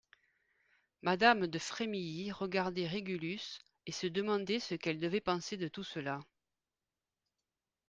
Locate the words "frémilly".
1.59-2.31